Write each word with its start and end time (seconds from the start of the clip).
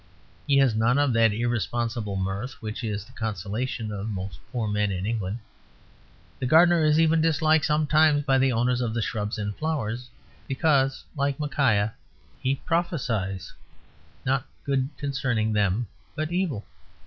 He 0.47 0.57
has 0.57 0.73
none 0.73 0.97
of 0.97 1.13
that 1.13 1.31
irresponsible 1.31 2.15
mirth 2.15 2.59
which 2.59 2.83
is 2.83 3.05
the 3.05 3.11
consolation 3.11 3.91
of 3.91 4.09
most 4.09 4.39
poor 4.51 4.67
men 4.67 4.89
in 4.91 5.05
England. 5.05 5.37
The 6.39 6.47
gardener 6.47 6.83
is 6.83 6.99
even 6.99 7.21
disliked 7.21 7.65
sometimes 7.65 8.23
by 8.23 8.39
the 8.39 8.51
owners 8.51 8.81
of 8.81 8.95
the 8.95 9.03
shrubs 9.03 9.37
and 9.37 9.55
flowers; 9.55 10.09
because 10.47 11.03
(like 11.15 11.39
Micaiah) 11.39 11.93
he 12.41 12.55
prophesies 12.55 13.53
not 14.25 14.47
good 14.63 14.89
concerning 14.97 15.53
them, 15.53 15.85
but 16.15 16.31
evil. 16.31 16.65